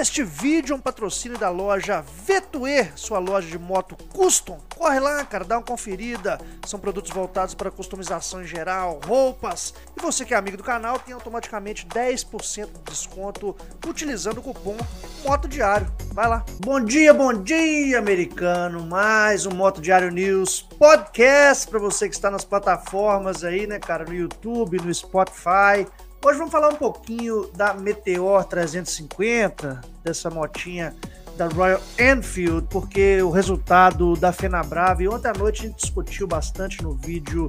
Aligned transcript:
Este 0.00 0.22
vídeo 0.22 0.72
é 0.72 0.76
um 0.76 0.80
patrocínio 0.80 1.36
da 1.36 1.50
loja 1.50 2.02
Vetue, 2.24 2.90
sua 2.96 3.18
loja 3.18 3.48
de 3.48 3.58
moto 3.58 3.96
custom. 4.14 4.58
Corre 4.74 4.98
lá, 4.98 5.22
cara, 5.26 5.44
dá 5.44 5.58
uma 5.58 5.62
conferida. 5.62 6.40
São 6.64 6.80
produtos 6.80 7.10
voltados 7.10 7.54
para 7.54 7.70
customização 7.70 8.40
em 8.40 8.46
geral, 8.46 8.98
roupas. 9.04 9.74
E 9.94 10.00
você 10.00 10.24
que 10.24 10.32
é 10.32 10.38
amigo 10.38 10.56
do 10.56 10.62
canal 10.62 10.98
tem 10.98 11.12
automaticamente 11.12 11.86
10% 11.86 12.66
de 12.66 12.82
desconto 12.84 13.54
utilizando 13.86 14.38
o 14.38 14.42
cupom 14.42 14.76
Moto 15.22 15.46
Diário. 15.46 15.86
Vai 16.14 16.28
lá. 16.28 16.46
Bom 16.60 16.80
dia, 16.80 17.12
bom 17.12 17.34
dia, 17.34 17.98
americano. 17.98 18.86
Mais 18.86 19.44
um 19.44 19.50
Moto 19.50 19.82
Diário 19.82 20.10
News 20.10 20.62
podcast 20.78 21.68
para 21.68 21.78
você 21.78 22.08
que 22.08 22.14
está 22.14 22.30
nas 22.30 22.44
plataformas 22.44 23.44
aí, 23.44 23.66
né, 23.66 23.78
cara, 23.78 24.04
no 24.04 24.14
YouTube, 24.14 24.78
no 24.78 24.94
Spotify 24.94 25.84
Hoje 26.22 26.36
vamos 26.36 26.52
falar 26.52 26.68
um 26.68 26.76
pouquinho 26.76 27.50
da 27.54 27.72
Meteor 27.72 28.44
350, 28.44 29.80
dessa 30.04 30.28
motinha 30.28 30.94
da 31.34 31.48
Royal 31.48 31.80
Enfield, 31.98 32.66
porque 32.68 33.22
o 33.22 33.30
resultado 33.30 34.14
da 34.16 34.30
Fenabrave, 34.30 35.08
ontem 35.08 35.28
à 35.28 35.32
noite 35.32 35.62
a 35.62 35.68
gente 35.68 35.80
discutiu 35.80 36.26
bastante 36.26 36.82
no 36.82 36.92
vídeo 36.92 37.48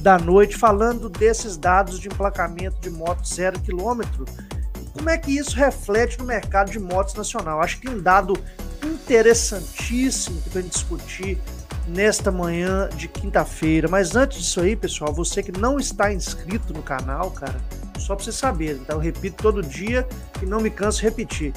da 0.00 0.18
noite, 0.18 0.56
falando 0.56 1.10
desses 1.10 1.58
dados 1.58 2.00
de 2.00 2.08
emplacamento 2.08 2.80
de 2.80 2.88
moto 2.88 3.22
zero 3.28 3.60
quilômetro. 3.60 4.24
Como 4.94 5.10
é 5.10 5.18
que 5.18 5.36
isso 5.36 5.54
reflete 5.54 6.18
no 6.18 6.24
mercado 6.24 6.70
de 6.70 6.78
motos 6.78 7.12
nacional? 7.12 7.60
Acho 7.60 7.78
que 7.78 7.88
um 7.90 8.00
dado 8.00 8.32
interessantíssimo 8.82 10.40
para 10.50 10.60
a 10.60 10.62
gente 10.62 10.72
discutir 10.72 11.38
nesta 11.86 12.32
manhã 12.32 12.88
de 12.96 13.08
quinta-feira. 13.08 13.88
Mas 13.88 14.16
antes 14.16 14.38
disso 14.38 14.60
aí, 14.62 14.74
pessoal, 14.74 15.12
você 15.12 15.42
que 15.42 15.52
não 15.52 15.78
está 15.78 16.10
inscrito 16.10 16.72
no 16.72 16.82
canal, 16.82 17.30
cara, 17.30 17.60
só 17.98 18.14
para 18.14 18.24
você 18.24 18.32
saber, 18.32 18.76
então 18.76 18.96
eu 18.96 19.02
repito 19.02 19.42
todo 19.42 19.62
dia 19.62 20.06
e 20.42 20.46
não 20.46 20.60
me 20.60 20.70
canso 20.70 20.98
de 20.98 21.04
repetir. 21.04 21.52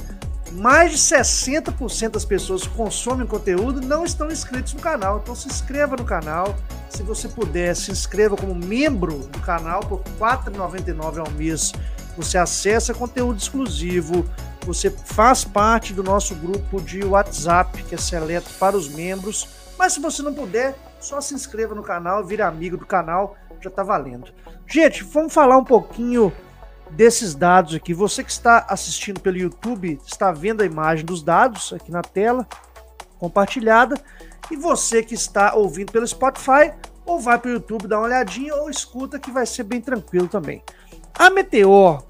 Mais 0.53 0.91
de 0.91 0.97
60% 0.97 2.09
das 2.09 2.25
pessoas 2.25 2.63
que 2.63 2.69
consomem 2.69 3.27
conteúdo 3.27 3.81
não 3.81 4.03
estão 4.03 4.31
inscritos 4.31 4.73
no 4.73 4.79
canal, 4.79 5.19
então 5.21 5.35
se 5.35 5.47
inscreva 5.47 5.95
no 5.95 6.03
canal. 6.03 6.55
Se 6.89 7.03
você 7.03 7.27
puder, 7.27 7.75
se 7.75 7.91
inscreva 7.91 8.35
como 8.35 8.55
membro 8.55 9.19
do 9.19 9.39
canal 9.41 9.81
por 9.81 9.99
R$ 9.99 10.03
4,99 10.19 11.19
ao 11.19 11.31
mês. 11.31 11.71
Você 12.17 12.37
acessa 12.37 12.93
conteúdo 12.93 13.37
exclusivo, 13.37 14.25
você 14.65 14.89
faz 14.89 15.43
parte 15.43 15.93
do 15.93 16.03
nosso 16.03 16.33
grupo 16.35 16.81
de 16.81 17.03
WhatsApp, 17.03 17.83
que 17.83 17.95
é 17.95 17.97
seleto 17.97 18.49
para 18.59 18.75
os 18.75 18.89
membros. 18.89 19.47
Mas 19.77 19.93
se 19.93 20.01
você 20.01 20.21
não 20.21 20.33
puder, 20.33 20.75
só 20.99 21.21
se 21.21 21.33
inscreva 21.33 21.73
no 21.73 21.83
canal, 21.83 22.25
vire 22.25 22.41
amigo 22.41 22.75
do 22.75 22.85
canal, 22.85 23.37
já 23.63 23.69
está 23.69 23.83
valendo. 23.83 24.31
Gente, 24.67 25.03
vamos 25.03 25.33
falar 25.33 25.57
um 25.57 25.63
pouquinho 25.63 26.31
desses 26.91 27.35
dados 27.35 27.75
aqui. 27.75 27.93
Você 27.93 28.23
que 28.23 28.31
está 28.31 28.65
assistindo 28.69 29.19
pelo 29.19 29.37
YouTube 29.37 29.99
está 30.05 30.31
vendo 30.31 30.61
a 30.61 30.65
imagem 30.65 31.05
dos 31.05 31.21
dados 31.21 31.73
aqui 31.73 31.91
na 31.91 32.01
tela 32.01 32.47
compartilhada. 33.17 33.95
E 34.49 34.55
você 34.55 35.03
que 35.03 35.13
está 35.13 35.53
ouvindo 35.53 35.91
pelo 35.91 36.07
Spotify, 36.07 36.73
ou 37.05 37.19
vai 37.19 37.37
para 37.37 37.49
o 37.49 37.53
YouTube 37.53 37.87
dar 37.87 37.97
uma 37.99 38.05
olhadinha, 38.05 38.55
ou 38.55 38.69
escuta 38.69 39.19
que 39.19 39.31
vai 39.31 39.45
ser 39.45 39.63
bem 39.63 39.81
tranquilo 39.81 40.27
também. 40.27 40.63
A 41.13 41.29
Meteor 41.29 42.03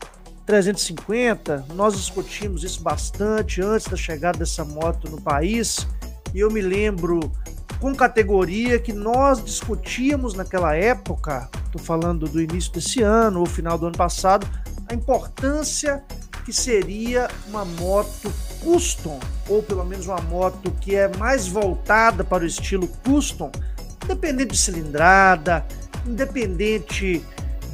350, 0.46 1.66
nós 1.74 1.96
discutimos 1.96 2.64
isso 2.64 2.82
bastante 2.82 3.62
antes 3.62 3.88
da 3.88 3.98
chegada 3.98 4.40
dessa 4.40 4.64
moto 4.64 5.10
no 5.10 5.22
país. 5.22 5.88
E 6.34 6.40
eu 6.40 6.50
me 6.50 6.62
lembro 6.62 7.32
com 7.80 7.96
categoria 7.96 8.78
que 8.78 8.92
nós 8.92 9.44
discutíamos 9.44 10.34
naquela 10.34 10.76
época, 10.76 11.50
estou 11.66 11.82
falando 11.82 12.28
do 12.28 12.42
início 12.42 12.72
desse 12.74 13.02
ano 13.02 13.40
ou 13.40 13.46
final 13.46 13.78
do 13.78 13.88
ano 13.88 13.98
passado, 13.98 14.48
a 14.88 14.94
importância 14.94 16.04
que 16.44 16.52
seria 16.52 17.30
uma 17.48 17.64
moto 17.64 18.32
custom, 18.62 19.20
ou 19.48 19.64
pelo 19.64 19.86
menos 19.86 20.08
uma 20.08 20.20
moto 20.22 20.72
que 20.82 20.96
é 20.96 21.08
mais 21.18 21.48
voltada 21.48 22.24
para 22.24 22.44
o 22.44 22.48
estilo 22.48 22.88
custom, 23.06 23.52
independente 24.04 24.52
de 24.52 24.58
cilindrada, 24.58 25.66
independente 26.06 27.24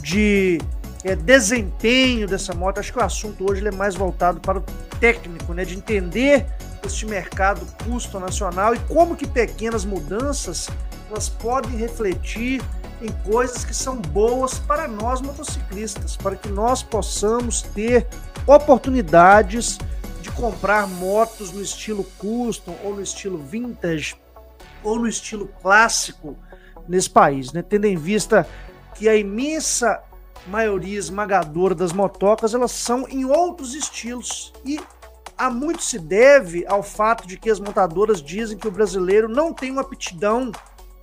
de 0.01 0.59
é, 1.03 1.15
desempenho 1.15 2.27
dessa 2.27 2.53
moto. 2.53 2.79
Acho 2.79 2.91
que 2.91 2.99
o 2.99 3.03
assunto 3.03 3.49
hoje 3.49 3.65
é 3.65 3.71
mais 3.71 3.95
voltado 3.95 4.39
para 4.39 4.59
o 4.59 4.63
técnico, 4.99 5.53
né, 5.53 5.63
de 5.63 5.75
entender 5.75 6.45
este 6.85 7.05
mercado 7.05 7.65
custo 7.83 8.19
nacional 8.19 8.73
e 8.75 8.79
como 8.79 9.15
que 9.15 9.27
pequenas 9.27 9.85
mudanças 9.85 10.69
elas 11.09 11.29
podem 11.29 11.75
refletir 11.75 12.63
em 13.01 13.11
coisas 13.29 13.63
que 13.63 13.73
são 13.73 13.97
boas 13.97 14.57
para 14.59 14.87
nós 14.87 15.21
motociclistas, 15.21 16.15
para 16.15 16.35
que 16.35 16.49
nós 16.49 16.81
possamos 16.81 17.61
ter 17.61 18.07
oportunidades 18.47 19.77
de 20.21 20.31
comprar 20.31 20.87
motos 20.87 21.51
no 21.51 21.61
estilo 21.61 22.03
custom 22.17 22.75
ou 22.83 22.95
no 22.95 23.01
estilo 23.01 23.37
vintage 23.37 24.15
ou 24.83 24.99
no 24.99 25.07
estilo 25.07 25.47
clássico 25.61 26.37
nesse 26.87 27.09
país, 27.09 27.51
né? 27.51 27.61
Tendo 27.61 27.85
em 27.85 27.97
vista 27.97 28.47
que 28.95 29.09
a 29.09 29.15
imensa 29.15 30.01
maioria 30.47 30.97
esmagadora 30.97 31.73
das 31.73 31.91
motocas 31.91 32.53
elas 32.53 32.71
são 32.71 33.07
em 33.09 33.25
outros 33.25 33.73
estilos 33.73 34.53
e 34.63 34.79
há 35.37 35.49
muito 35.49 35.83
se 35.83 35.99
deve 35.99 36.65
ao 36.67 36.81
fato 36.81 37.27
de 37.27 37.37
que 37.37 37.49
as 37.49 37.59
montadoras 37.59 38.21
dizem 38.21 38.57
que 38.57 38.67
o 38.67 38.71
brasileiro 38.71 39.27
não 39.27 39.53
tem 39.53 39.71
uma 39.71 39.81
aptidão, 39.81 40.51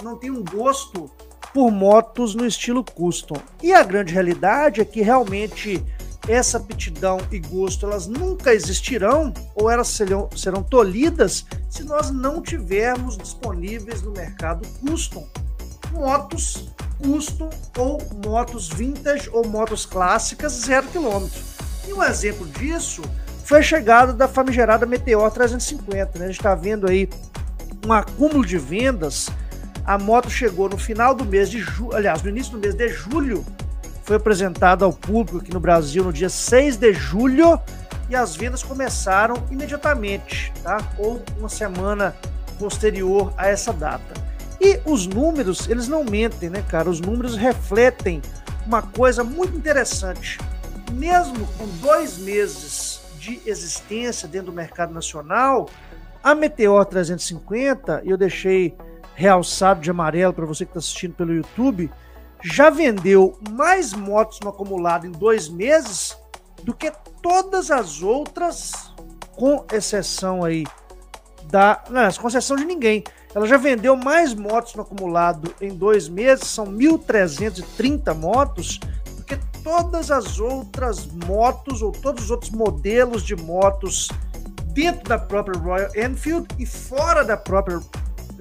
não 0.03 0.17
tem 0.17 0.31
um 0.31 0.45
gosto 0.45 1.11
por 1.53 1.71
motos 1.71 2.35
no 2.35 2.47
estilo 2.47 2.85
custom. 2.85 3.37
E 3.63 3.73
a 3.73 3.83
grande 3.83 4.13
realidade 4.13 4.81
é 4.81 4.85
que 4.85 5.03
realmente 5.03 5.85
essa 6.29 6.57
aptidão 6.57 7.19
e 7.31 7.39
gosto 7.39 7.85
elas 7.85 8.07
nunca 8.07 8.55
existirão 8.55 9.35
ou 9.55 9.69
elas 9.69 9.89
serão, 9.89 10.29
serão 10.37 10.63
tolhidas 10.63 11.45
se 11.69 11.83
nós 11.83 12.11
não 12.11 12.41
tivermos 12.41 13.19
disponíveis 13.19 14.03
no 14.03 14.13
mercado 14.13 14.67
custom 14.81 15.27
motos 15.93 16.71
custom 17.03 17.51
ou 17.77 18.01
motos 18.25 18.69
vintage 18.69 19.29
ou 19.31 19.47
motos 19.47 19.85
clássicas 19.85 20.53
zero 20.53 20.87
quilômetro. 20.89 21.41
E 21.87 21.93
um 21.93 22.03
exemplo 22.03 22.47
disso 22.47 23.03
foi 23.45 23.59
a 23.59 23.63
chegada 23.63 24.13
da 24.13 24.29
famigerada 24.29 24.87
Meteor 24.87 25.31
350. 25.31 26.19
Né? 26.19 26.25
A 26.25 26.29
gente 26.29 26.39
está 26.39 26.55
vendo 26.55 26.89
aí 26.89 27.09
um 27.87 27.93
acúmulo 27.93 28.45
de 28.45 28.59
vendas. 28.59 29.29
A 29.85 29.99
moto 29.99 30.31
chegou 30.31 30.69
no 30.69 30.79
final 30.79 31.15
do 31.15 31.25
mês 31.25 31.51
de 31.51 31.59
julho, 31.59 31.97
aliás, 31.97 32.23
no 32.23 32.29
início 32.29 32.53
do 32.53 32.59
mês 32.59 32.75
de 32.75 32.89
julho, 32.89 33.45
foi 34.05 34.17
apresentada 34.17 34.85
ao 34.85 34.93
público 34.93 35.39
aqui 35.39 35.53
no 35.53 35.61
Brasil 35.61 36.05
no 36.05 36.13
dia 36.13 36.29
6 36.29 36.77
de 36.77 36.93
julho 36.93 37.61
e 38.09 38.15
as 38.15 38.37
vendas 38.37 38.63
começaram 38.63 39.43
imediatamente, 39.51 40.53
tá? 40.63 40.79
Ou 40.99 41.23
uma 41.39 41.49
semana 41.49 42.15
posterior 42.59 43.33
a 43.37 43.49
essa 43.49 43.73
data. 43.73 44.15
E 44.61 44.81
os 44.85 45.07
números, 45.07 45.69
eles 45.69 45.89
não 45.89 46.05
mentem, 46.05 46.49
né, 46.49 46.65
cara? 46.69 46.89
Os 46.89 47.01
números 47.01 47.37
refletem 47.37 48.23
uma 48.65 48.83
coisa 48.83 49.25
muito 49.25 49.57
interessante. 49.57 50.39
Mesmo 50.93 51.47
com 51.59 51.67
dois 51.81 52.19
meses 52.19 53.02
de 53.23 53.41
existência 53.47 54.27
dentro 54.27 54.47
do 54.47 54.53
mercado 54.53 54.93
nacional, 54.93 55.71
a 56.25 56.35
Meteor 56.35 56.85
350, 56.85 58.03
eu 58.05 58.17
deixei 58.17 58.77
realçado 59.15 59.81
de 59.81 59.91
amarelo 59.91 60.33
para 60.33 60.45
você 60.45 60.65
que 60.65 60.71
está 60.71 60.81
assistindo 60.81 61.15
pelo 61.15 61.33
YouTube, 61.33 61.89
já 62.43 62.69
vendeu 62.69 63.39
mais 63.49 63.93
motos 63.93 64.41
no 64.41 64.51
acumulado 64.51 65.07
em 65.07 65.13
dois 65.13 65.49
meses 65.49 66.19
do 66.65 66.75
que 66.75 66.93
todas 67.23 67.71
as 67.71 68.03
outras, 68.03 68.93
com 69.37 69.65
exceção 69.73 70.43
aí 70.43 70.65
da. 71.45 71.81
Não, 71.91 72.13
com 72.15 72.27
exceção 72.27 72.57
de 72.57 72.65
ninguém. 72.65 73.05
Ela 73.33 73.47
já 73.47 73.57
vendeu 73.57 73.97
mais 73.97 74.35
motos 74.35 74.75
no 74.75 74.83
acumulado 74.83 75.55
em 75.61 75.71
dois 75.71 76.09
meses, 76.09 76.49
são 76.49 76.67
1.330 76.67 78.15
motos, 78.15 78.81
todas 79.63 80.11
as 80.11 80.39
outras 80.39 81.07
motos 81.07 81.83
ou 81.83 81.93
todos 81.93 82.25
os 82.25 82.31
outros 82.31 82.51
modelos 82.51 83.23
de 83.23 83.37
motos 83.37 84.09
dentro 84.67 85.09
da 85.09 85.19
própria 85.19 85.59
Royal 85.59 85.91
Enfield 85.97 86.47
e 86.59 86.67
fora 86.67 87.25
da 87.25 87.37
própria 87.37 87.81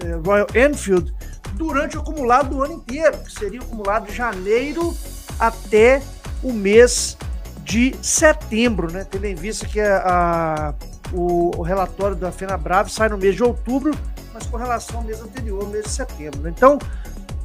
eh, 0.04 0.20
Royal 0.26 0.48
Enfield 0.56 1.14
durante 1.54 1.98
o 1.98 2.02
acumulado 2.02 2.56
do 2.56 2.64
ano 2.64 2.74
inteiro, 2.74 3.18
que 3.20 3.32
seria 3.32 3.60
o 3.60 3.64
acumulado 3.64 4.08
de 4.08 4.16
janeiro 4.16 4.96
até 5.40 6.02
o 6.42 6.52
mês 6.52 7.18
de 7.64 7.96
setembro, 8.02 8.92
né? 8.92 9.06
Tendo 9.10 9.26
em 9.26 9.36
vista 9.36 9.66
que 9.66 9.80
a, 9.80 10.04
a 10.06 10.74
o, 11.14 11.52
o, 11.58 11.62
relatório 11.62 12.16
da 12.16 12.32
FenaBrave 12.32 12.90
sai 12.90 13.10
no 13.10 13.18
mês 13.18 13.36
de 13.36 13.44
outubro, 13.44 13.92
mas 14.34 14.46
com 14.46 14.56
relação 14.56 14.98
ao 14.98 15.04
mês 15.04 15.22
anterior, 15.22 15.68
mês 15.70 15.84
de 15.84 15.90
setembro. 15.92 16.48
Então, 16.48 16.80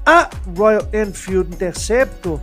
a 0.05 0.31
Royal 0.56 0.82
Enfield 0.93 1.52
Interceptor 1.52 2.40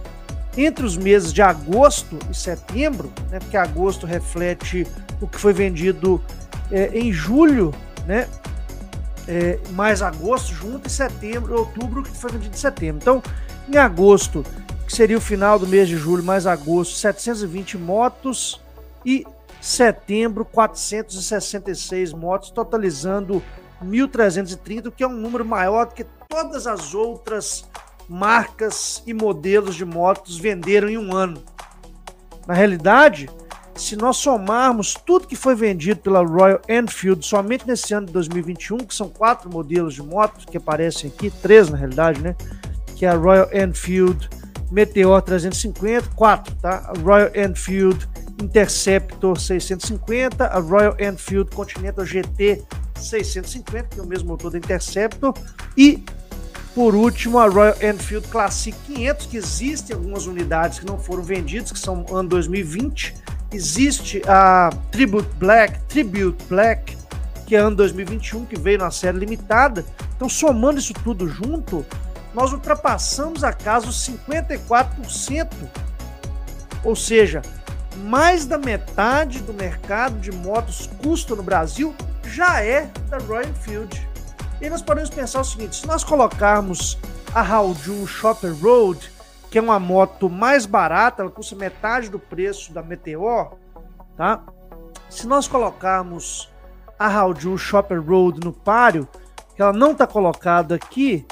entre 0.58 0.86
os 0.86 0.96
meses 0.96 1.34
de 1.34 1.42
agosto 1.42 2.18
e 2.30 2.36
setembro, 2.36 3.12
né, 3.30 3.40
porque 3.40 3.58
agosto 3.58 4.06
reflete 4.06 4.86
o 5.20 5.28
que 5.28 5.40
foi 5.40 5.54
vendido 5.54 6.22
é, 6.72 6.98
em 6.98 7.12
julho, 7.12 7.74
né, 8.06 8.28
é, 9.28 9.60
mais 9.72 10.02
agosto 10.02 10.54
junto, 10.54 10.88
e 10.88 10.92
setembro, 10.92 11.58
outubro, 11.58 12.04
que 12.04 12.12
foi 12.12 12.32
vendido 12.32 12.56
em 12.56 12.60
setembro. 12.60 13.02
Então, 13.02 13.24
em 13.68 13.78
agosto, 13.78 14.46
que 14.86 14.94
seria 14.94 15.18
o 15.18 15.22
final 15.22 15.58
do 15.58 15.66
mês 15.66 15.88
de 15.88 15.96
julho 15.96 16.24
mais 16.24 16.46
agosto, 16.46 16.96
720 16.96 17.78
motos 17.78 18.62
e 19.06 19.26
setembro 19.62 20.44
466 20.44 22.12
motos, 22.12 22.52
totalizando 22.52 23.42
1.330, 23.84 24.92
que 24.92 25.04
é 25.04 25.08
um 25.08 25.14
número 25.14 25.46
maior 25.46 25.86
do 25.86 25.94
que 25.94 26.06
todas 26.28 26.68
as 26.68 26.94
outras 26.94 27.66
marcas 28.10 29.04
e 29.06 29.14
modelos 29.14 29.76
de 29.76 29.86
motos 29.86 30.38
venderam 30.38 30.90
em 30.90 30.98
um 30.98 31.16
ano. 31.16 31.44
Na 32.48 32.54
realidade, 32.54 33.30
se 33.76 33.96
nós 33.96 34.18
somarmos 34.18 34.94
tudo 34.94 35.28
que 35.28 35.36
foi 35.36 35.56
vendido 35.56 36.02
pela 36.02 36.24
Royal 36.24 36.62
Enfield 36.70 37.26
somente 37.26 37.66
nesse 37.66 37.94
ano 37.94 38.08
de 38.08 38.14
2021, 38.14 38.78
que 38.80 38.94
são 38.94 39.10
quatro 39.10 39.50
modelos 39.50 39.96
de 39.96 40.04
motos 40.04 40.46
que 40.46 40.58
aparecem 40.58 41.10
aqui, 41.10 41.30
três 41.30 41.70
na 41.70 41.78
realidade, 41.78 42.22
né? 42.22 42.36
Que 42.96 43.06
é 43.06 43.10
a 43.10 43.16
Royal 43.16 43.50
Enfield 43.52 44.30
Meteor 44.72 45.22
350, 45.22 46.10
quatro, 46.16 46.54
tá? 46.56 46.94
A 46.94 47.00
Royal 47.00 47.30
Enfield 47.36 48.08
Interceptor 48.42 49.40
650, 49.40 50.46
a 50.46 50.60
Royal 50.60 50.96
Enfield 51.00 51.50
Continental 51.56 52.06
GT 52.06 52.64
650, 52.96 53.84
que 53.90 54.00
é 54.00 54.04
o 54.04 54.08
mesmo 54.08 54.30
motor 54.30 54.52
da 54.52 54.58
Interceptor, 54.58 55.34
e 55.78 56.04
por 56.76 56.96
último, 56.96 57.38
a 57.38 57.48
Royal 57.48 57.76
Enfield 57.82 58.28
Classic 58.30 58.76
500, 58.88 59.28
que 59.28 59.38
existem 59.38 59.96
algumas 59.96 60.26
unidades 60.26 60.80
que 60.80 60.86
não 60.86 60.98
foram 60.98 61.22
vendidas, 61.22 61.72
que 61.72 61.78
são 61.78 62.04
ano 62.12 62.30
2020. 62.30 63.16
Existe 63.52 64.24
a 64.28 64.72
Tribute 64.92 65.30
Black, 65.38 65.80
Tribute 65.88 66.44
Black, 66.46 66.98
que 67.46 67.56
é 67.56 67.60
ano 67.60 67.76
2021, 67.76 68.46
que 68.46 68.58
veio 68.58 68.80
na 68.80 68.90
série 68.90 69.20
limitada. 69.20 69.86
Então, 70.16 70.28
somando 70.28 70.80
isso 70.80 70.94
tudo 71.04 71.28
junto, 71.28 71.86
nós 72.34 72.52
ultrapassamos 72.52 73.44
a 73.44 73.54
casa 73.54 73.88
os 73.88 74.10
54%. 74.10 75.50
Ou 76.84 76.96
seja, 76.96 77.44
mais 78.06 78.46
da 78.46 78.58
metade 78.58 79.40
do 79.40 79.54
mercado 79.54 80.20
de 80.20 80.32
motos 80.32 80.90
custo 81.04 81.36
no 81.36 81.44
Brasil 81.44 81.94
já 82.26 82.62
é 82.62 82.90
da 83.10 83.20
Royal 83.20 83.50
Enfield. 83.50 84.13
E 84.62 84.70
nós 84.70 84.82
podemos 84.82 85.10
pensar 85.10 85.42
o 85.42 85.46
seguinte: 85.46 85.76
se 85.78 85.88
nós 85.88 86.04
colocarmos 86.04 86.98
a 87.34 87.42
Hauju 87.42 88.06
Shopper 88.08 88.56
Road, 88.62 89.12
que 89.50 89.58
é 89.58 89.62
uma 89.62 89.80
moto 89.80 90.30
mais 90.30 90.66
barata, 90.66 91.22
ela 91.22 91.32
custa 91.32 91.56
metade 91.56 92.10
do 92.10 92.20
preço 92.20 92.74
da 92.74 92.82
Meteor, 92.82 93.54
tá? 94.16 94.42
Se 95.10 95.28
nós 95.28 95.48
colocarmos 95.48 96.50
a 96.98 97.08
Hauju 97.08 97.58
Shopper 97.58 98.02
Road 98.02 98.40
no 98.44 98.54
páreo, 98.54 99.08
que 99.56 99.62
ela 99.62 99.74
não 99.74 99.92
está 99.92 100.08
colocada 100.08 100.76
aqui, 100.76 101.26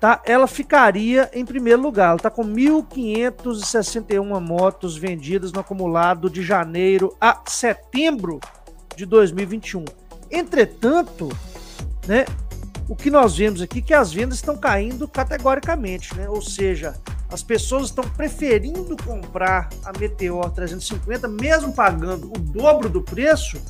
tá? 0.00 0.20
Ela 0.24 0.46
ficaria 0.46 1.30
em 1.32 1.44
primeiro 1.44 1.80
lugar. 1.80 2.08
Ela 2.08 2.16
está 2.16 2.30
com 2.30 2.44
1.561 2.44 4.40
motos 4.40 4.96
vendidas 4.96 5.52
no 5.52 5.60
acumulado 5.60 6.28
de 6.28 6.42
janeiro 6.42 7.16
a 7.20 7.40
setembro 7.46 8.40
de 8.96 9.06
2021. 9.06 9.84
Entretanto, 10.30 11.28
né, 12.06 12.24
o 12.88 12.94
que 12.94 13.10
nós 13.10 13.36
vemos 13.36 13.62
aqui 13.62 13.78
é 13.78 13.82
que 13.82 13.94
as 13.94 14.12
vendas 14.12 14.36
estão 14.36 14.56
caindo 14.56 15.08
categoricamente, 15.08 16.14
né? 16.16 16.28
Ou 16.28 16.42
seja, 16.42 16.94
as 17.32 17.42
pessoas 17.42 17.86
estão 17.86 18.04
preferindo 18.04 18.96
comprar 19.02 19.68
a 19.84 19.98
Meteor 19.98 20.50
350, 20.50 21.26
mesmo 21.28 21.72
pagando 21.72 22.26
o 22.26 22.38
dobro 22.38 22.88
do 22.88 23.02
preço, 23.02 23.60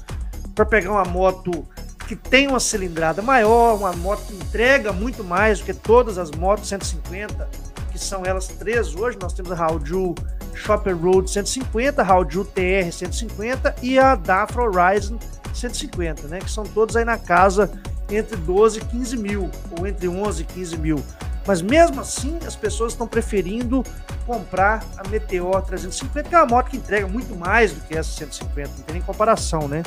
para 0.55 0.67
pegar 0.67 0.91
uma 0.91 1.05
moto 1.05 1.67
que 2.07 2.15
tem 2.15 2.47
uma 2.49 2.61
cilindrada 2.61 3.23
maior, 3.23 3.77
uma 3.77 3.93
moto 3.93 4.27
que 4.27 4.35
entrega 4.35 4.93
muito 4.93 5.25
mais 5.25 5.61
do 5.61 5.65
que 5.65 5.75
todas 5.75 6.19
as 6.19 6.31
motos 6.33 6.69
150, 6.69 7.49
que 7.91 7.99
são 7.99 8.25
elas 8.25 8.49
três 8.49 8.95
hoje. 8.95 9.17
Nós 9.21 9.33
temos 9.33 9.53
a 9.53 9.65
Hauju 9.65 10.15
Shopper 10.55 10.97
Road 10.97 11.31
150, 11.31 12.03
a 12.03 12.07
Hauju 12.07 12.45
TR 12.45 12.93
150 12.93 13.77
e 13.83 13.99
a 13.99 14.15
Dafra 14.15 14.63
Horizon 14.63 15.19
150, 15.55 16.29
né? 16.29 16.41
Que 16.41 16.51
são 16.51 16.65
todos 16.65 16.97
aí 16.97 17.05
na 17.05 17.17
casa 17.17 17.71
entre 18.11 18.37
12 18.37 18.79
e 18.79 18.85
15 18.85 19.17
mil, 19.17 19.51
ou 19.79 19.87
entre 19.87 20.09
11 20.09 20.43
e 20.43 20.45
15 20.45 20.77
mil. 20.79 21.05
Mas 21.47 21.61
mesmo 21.61 22.01
assim, 22.01 22.39
as 22.47 22.57
pessoas 22.57 22.93
estão 22.93 23.07
preferindo 23.07 23.85
comprar 24.27 24.85
a 24.97 25.07
Meteor 25.09 25.63
350, 25.63 26.29
que 26.29 26.35
é 26.35 26.39
uma 26.39 26.47
moto 26.47 26.71
que 26.71 26.77
entrega 26.77 27.07
muito 27.07 27.37
mais 27.37 27.73
do 27.73 27.81
que 27.83 27.97
essa 27.97 28.11
150, 28.11 28.69
não 28.69 28.83
tem 28.85 28.95
nem 28.95 29.03
comparação, 29.03 29.69
né? 29.69 29.83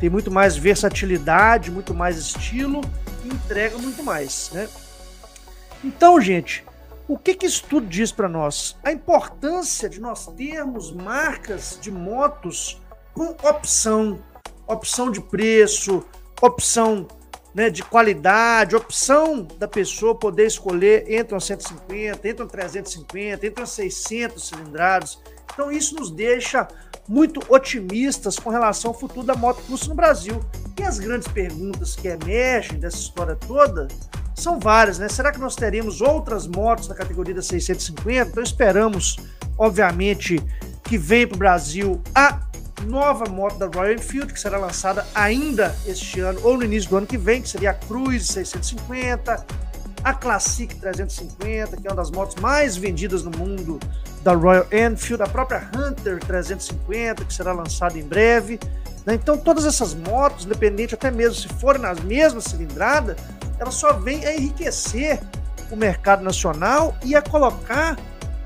Tem 0.00 0.10
muito 0.10 0.30
mais 0.30 0.56
versatilidade, 0.56 1.70
muito 1.70 1.94
mais 1.94 2.18
estilo 2.18 2.80
e 3.24 3.28
entrega 3.28 3.78
muito 3.78 4.02
mais, 4.02 4.50
né? 4.52 4.68
Então, 5.84 6.20
gente, 6.20 6.64
o 7.08 7.16
que, 7.16 7.34
que 7.34 7.46
isso 7.46 7.64
tudo 7.68 7.86
diz 7.86 8.10
para 8.10 8.28
nós? 8.28 8.76
A 8.82 8.90
importância 8.90 9.88
de 9.88 10.00
nós 10.00 10.26
termos 10.26 10.90
marcas 10.90 11.78
de 11.80 11.90
motos 11.90 12.82
com 13.14 13.28
opção, 13.48 14.18
opção 14.66 15.10
de 15.10 15.20
preço, 15.20 16.04
opção 16.42 17.06
né, 17.56 17.70
de 17.70 17.82
qualidade, 17.82 18.76
opção 18.76 19.42
da 19.58 19.66
pessoa 19.66 20.14
poder 20.14 20.46
escolher 20.46 21.10
entre 21.10 21.32
uma 21.32 21.40
150, 21.40 22.28
entre 22.28 22.42
uma 22.42 22.50
350, 22.50 23.46
entre 23.46 23.62
uma 23.62 23.66
600 23.66 24.46
cilindrados. 24.46 25.18
Então 25.50 25.72
isso 25.72 25.94
nos 25.94 26.10
deixa 26.10 26.68
muito 27.08 27.40
otimistas 27.48 28.38
com 28.38 28.50
relação 28.50 28.90
ao 28.90 28.98
futuro 28.98 29.26
da 29.26 29.34
moto 29.34 29.62
custo 29.66 29.88
no 29.88 29.94
Brasil. 29.94 30.38
E 30.78 30.82
as 30.82 30.98
grandes 30.98 31.28
perguntas 31.28 31.96
que 31.96 32.08
emergem 32.08 32.78
dessa 32.78 32.98
história 32.98 33.34
toda 33.34 33.88
são 34.34 34.60
várias, 34.60 34.98
né? 34.98 35.08
Será 35.08 35.32
que 35.32 35.40
nós 35.40 35.56
teremos 35.56 36.02
outras 36.02 36.46
motos 36.46 36.88
na 36.88 36.94
categoria 36.94 37.34
da 37.34 37.40
650? 37.40 38.32
Então 38.32 38.42
esperamos, 38.42 39.16
obviamente, 39.56 40.42
que 40.84 40.98
venha 40.98 41.26
para 41.26 41.36
o 41.36 41.38
Brasil 41.38 42.02
a 42.14 42.38
nova 42.84 43.28
moto 43.28 43.58
da 43.58 43.66
Royal 43.66 43.94
Enfield, 43.94 44.32
que 44.32 44.40
será 44.40 44.58
lançada 44.58 45.06
ainda 45.14 45.74
este 45.86 46.20
ano 46.20 46.40
ou 46.42 46.56
no 46.56 46.64
início 46.64 46.90
do 46.90 46.96
ano 46.98 47.06
que 47.06 47.16
vem, 47.16 47.42
que 47.42 47.48
seria 47.48 47.70
a 47.70 47.74
Cruise 47.74 48.26
650, 48.26 49.44
a 50.04 50.14
Classic 50.14 50.74
350, 50.74 51.76
que 51.76 51.86
é 51.86 51.90
uma 51.90 51.96
das 51.96 52.10
motos 52.10 52.36
mais 52.36 52.76
vendidas 52.76 53.22
no 53.22 53.30
mundo 53.30 53.80
da 54.22 54.34
Royal 54.34 54.66
Enfield, 54.72 55.22
a 55.22 55.26
própria 55.26 55.68
Hunter 55.74 56.18
350, 56.20 57.24
que 57.24 57.34
será 57.34 57.52
lançada 57.52 57.98
em 57.98 58.02
breve. 58.02 58.58
Né? 59.04 59.14
Então, 59.14 59.36
todas 59.38 59.64
essas 59.64 59.94
motos, 59.94 60.44
independente 60.44 60.94
até 60.94 61.10
mesmo 61.10 61.34
se 61.36 61.48
forem 61.60 61.82
nas 61.82 62.00
mesmas 62.00 62.44
cilindradas, 62.44 63.16
elas 63.58 63.74
só 63.74 63.92
vêm 63.94 64.24
a 64.26 64.34
enriquecer 64.34 65.20
o 65.70 65.76
mercado 65.76 66.22
nacional 66.22 66.96
e 67.04 67.16
a 67.16 67.22
colocar 67.22 67.96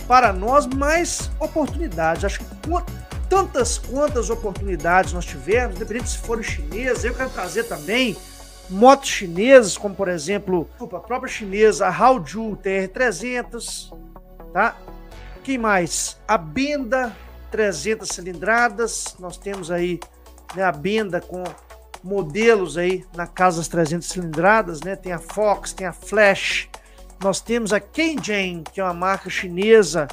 para 0.07 0.33
nós 0.33 0.67
mais 0.67 1.31
oportunidades. 1.39 2.25
Acho 2.25 2.39
que 2.41 2.45
tantas 3.31 3.79
quantas 3.79 4.29
oportunidades 4.29 5.13
nós 5.13 5.25
tivemos, 5.25 5.77
independente 5.77 6.11
se 6.11 6.19
forem 6.19 6.43
chinesas, 6.43 7.05
eu 7.05 7.15
quero 7.15 7.31
trazer 7.31 7.63
também 7.63 8.17
motos 8.69 9.09
chinesas, 9.09 9.79
como 9.79 9.95
por 9.95 10.09
exemplo, 10.09 10.69
a 10.81 10.99
própria 10.99 11.33
chinesa, 11.33 11.87
a 11.87 11.97
Haoju 11.97 12.59
TR300, 12.63 13.97
tá? 14.53 14.77
Quem 15.45 15.57
mais? 15.57 16.19
A 16.27 16.37
Benda 16.37 17.17
300 17.53 18.09
cilindradas, 18.09 19.17
nós 19.19 19.39
temos 19.39 19.71
aí 19.71 20.01
né, 20.55 20.65
a 20.65 20.73
Benda 20.73 21.21
com 21.21 21.45
modelos 22.03 22.77
aí 22.77 23.05
na 23.15 23.29
casa 23.29 23.59
das 23.59 23.69
300 23.69 24.09
cilindradas, 24.09 24.81
né? 24.81 24.97
Tem 24.97 25.13
a 25.13 25.19
Fox, 25.19 25.73
tem 25.73 25.87
a 25.87 25.93
Flash, 25.93 26.69
nós 27.23 27.41
temos 27.41 27.73
a 27.73 27.79
Kenjin, 27.79 28.65
que 28.73 28.81
é 28.81 28.85
uma 28.85 28.95
marca 28.95 29.31
chinesa 29.31 30.09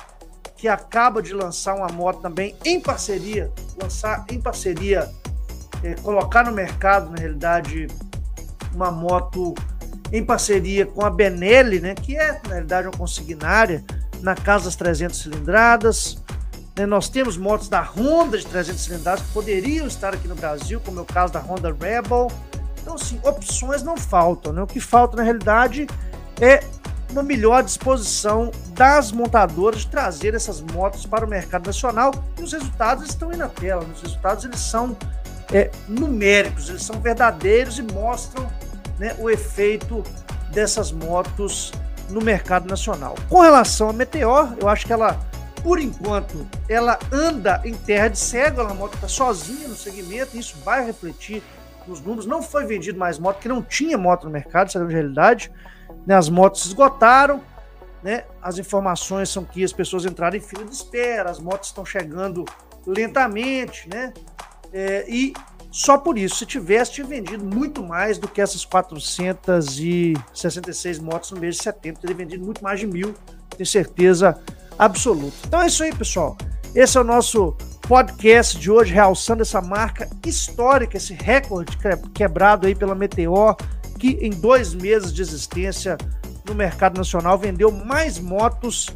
que 0.58 0.68
acaba 0.68 1.22
de 1.22 1.34
lançar 1.34 1.76
uma 1.76 1.88
moto 1.88 2.20
também 2.20 2.56
em 2.66 2.82
parceria, 2.82 3.52
lançar 3.80 4.26
em 4.30 4.42
parceria, 4.42 5.10
é, 5.84 5.94
colocar 5.96 6.44
no 6.44 6.52
mercado, 6.52 7.12
na 7.12 7.18
realidade, 7.18 7.88
uma 8.74 8.90
moto 8.90 9.54
em 10.12 10.24
parceria 10.24 10.86
com 10.86 11.06
a 11.06 11.10
Benelli, 11.10 11.80
né, 11.80 11.94
que 11.94 12.18
é, 12.18 12.42
na 12.48 12.54
realidade, 12.54 12.88
uma 12.88 12.98
consignária, 12.98 13.84
na 14.22 14.34
casa 14.34 14.66
das 14.66 14.76
300 14.76 15.20
cilindradas. 15.20 16.18
Né, 16.76 16.88
nós 16.88 17.08
temos 17.08 17.38
motos 17.38 17.70
da 17.70 17.82
Honda 17.82 18.38
de 18.38 18.46
300 18.48 18.82
cilindradas 18.82 19.26
que 19.26 19.32
poderiam 19.32 19.86
estar 19.86 20.14
aqui 20.14 20.28
no 20.28 20.36
Brasil, 20.36 20.82
como 20.84 21.00
é 21.00 21.02
o 21.04 21.06
caso 21.06 21.34
da 21.34 21.40
Honda 21.40 21.72
Rebel. 21.72 22.32
Então, 22.82 22.96
assim, 22.96 23.20
opções 23.24 23.84
não 23.84 23.98
faltam. 23.98 24.54
Né? 24.54 24.62
O 24.62 24.68
que 24.68 24.80
falta, 24.80 25.18
na 25.18 25.24
realidade, 25.24 25.88
é 26.40 26.64
uma 27.12 27.24
melhor 27.24 27.64
disposição 27.64 28.52
das 28.70 29.12
montadoras 29.12 29.82
de 29.82 29.88
trazer 29.88 30.34
essas 30.34 30.62
motos 30.62 31.06
para 31.06 31.26
o 31.26 31.30
mercado 31.30 31.66
nacional 31.66 32.12
e 32.38 32.44
os 32.44 32.54
resultados 32.54 33.08
estão 33.08 33.30
aí 33.30 33.38
na 33.38 33.48
tela. 33.48 33.84
Os 33.84 34.02
resultados 34.02 34.46
eles 34.46 34.60
são 34.60 34.96
é, 35.54 35.72
numéricos, 35.88 36.70
eles 36.70 36.84
são 36.84 37.00
verdadeiros 37.00 37.80
e 37.80 37.82
mostram 37.82 38.50
né, 39.00 39.16
o 39.20 39.30
efeito 39.30 40.04
dessas 40.52 40.92
motos 40.92 41.72
no 42.10 42.22
mercado 42.22 42.68
nacional. 42.68 43.16
Com 43.30 43.42
relação 43.42 43.90
à 43.90 43.94
Meteor, 43.94 44.54
eu 44.60 44.68
acho 44.68 44.86
que 44.86 44.94
ela, 44.94 45.20
por 45.64 45.80
enquanto, 45.80 46.48
ela 46.70 46.98
anda 47.12 47.62
em 47.66 47.74
terra 47.74 48.08
de 48.08 48.18
cego, 48.18 48.62
ela, 48.62 48.72
a 48.72 48.74
moto 48.74 48.96
está 48.96 49.08
sozinha 49.08 49.68
no 49.68 49.76
segmento, 49.76 50.36
e 50.36 50.40
isso 50.40 50.56
vai 50.64 50.86
refletir 50.86 51.44
nos 51.88 52.02
números. 52.02 52.26
Não 52.26 52.42
foi 52.42 52.66
vendido 52.66 53.00
mais 53.00 53.20
moto, 53.20 53.36
porque 53.36 53.50
não 53.50 53.62
tinha 53.62 53.98
moto 53.98 54.26
no 54.26 54.30
mercado, 54.30 54.70
isso 54.70 54.78
era 54.78 54.86
uma 54.86 54.92
realidade. 54.92 55.52
Né, 56.06 56.16
as 56.16 56.30
motos 56.30 56.66
esgotaram, 56.66 57.42
né? 58.04 58.26
As 58.42 58.58
informações 58.58 59.30
são 59.30 59.44
que 59.44 59.64
as 59.64 59.74
pessoas 59.74 60.06
entraram 60.06 60.38
em 60.38 60.42
fila 60.42 60.64
de 60.64 60.74
espera, 60.74 61.30
as 61.30 61.40
motos 61.40 61.68
estão 61.70 61.86
chegando 61.86 62.46
lentamente, 62.86 63.90
né? 63.90 64.14
É, 64.72 65.06
e 65.08 65.34
só 65.72 65.98
por 65.98 66.18
isso, 66.18 66.38
se 66.38 66.46
tivesse 66.46 67.04
vendido 67.04 67.44
muito 67.44 67.84
mais 67.84 68.18
do 68.18 68.26
que 68.28 68.42
essas 68.42 68.64
466 68.66 71.00
motos 71.00 71.32
no 71.32 71.40
mês 71.40 71.58
de 71.58 71.64
setembro, 71.64 72.02
teria 72.02 72.16
vendido 72.16 72.44
muito 72.44 72.64
mais 72.64 72.80
de 72.80 72.88
mil, 72.88 73.14
tenho 73.56 73.68
certeza 73.68 74.42
absoluta. 74.78 75.36
Então 75.46 75.62
é 75.62 75.68
isso 75.68 75.84
aí, 75.84 75.94
pessoal. 75.94 76.38
Esse 76.78 76.96
é 76.96 77.02
o 77.02 77.04
nosso 77.04 77.58
podcast 77.88 78.60
de 78.60 78.70
hoje, 78.70 78.94
realçando 78.94 79.42
essa 79.42 79.60
marca 79.60 80.08
histórica, 80.24 80.96
esse 80.96 81.12
recorde 81.12 81.76
quebrado 82.14 82.68
aí 82.68 82.76
pela 82.76 82.94
Meteor, 82.94 83.56
que 83.98 84.10
em 84.22 84.30
dois 84.30 84.76
meses 84.76 85.12
de 85.12 85.24
existência 85.24 85.98
no 86.46 86.54
mercado 86.54 86.96
nacional 86.96 87.36
vendeu 87.36 87.72
mais 87.72 88.20
motos 88.20 88.90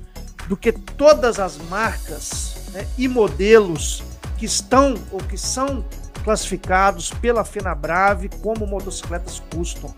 do 0.47 0.55
que 0.55 0.71
todas 0.71 1.39
as 1.39 1.57
marcas 1.71 2.55
né, 2.71 2.87
e 2.99 3.07
modelos 3.07 4.03
que 4.37 4.45
estão 4.45 4.93
ou 5.11 5.17
que 5.17 5.35
são 5.35 5.83
classificados 6.23 7.09
pela 7.09 7.43
Fenabrave 7.43 8.29
como 8.43 8.67
motocicletas 8.67 9.41
custom, 9.51 9.91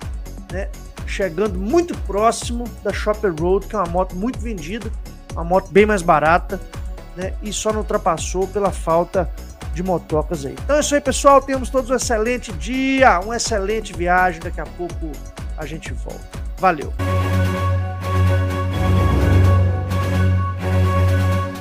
né? 0.53 0.69
chegando 1.05 1.59
muito 1.59 1.97
próximo 2.03 2.63
da 2.81 2.93
Shopper 2.93 3.35
Road, 3.37 3.67
que 3.67 3.75
é 3.75 3.79
uma 3.79 3.89
moto 3.89 4.15
muito 4.15 4.39
vendida, 4.39 4.89
uma 5.33 5.43
moto 5.43 5.69
bem 5.69 5.85
mais 5.85 6.01
barata, 6.01 6.61
né? 7.15 7.33
e 7.41 7.51
só 7.51 7.71
não 7.71 7.79
ultrapassou 7.79 8.47
pela 8.47 8.71
falta 8.71 9.29
de 9.73 9.81
motocas 9.81 10.45
aí. 10.45 10.55
Então 10.63 10.77
é 10.77 10.79
isso 10.79 10.93
aí, 10.93 11.01
pessoal. 11.01 11.41
Temos 11.41 11.69
todos 11.69 11.89
um 11.89 11.95
excelente 11.95 12.51
dia, 12.53 13.19
uma 13.19 13.35
excelente 13.35 13.93
viagem. 13.93 14.39
Daqui 14.41 14.61
a 14.61 14.65
pouco 14.65 15.11
a 15.57 15.65
gente 15.65 15.91
volta. 15.93 16.39
Valeu! 16.57 16.93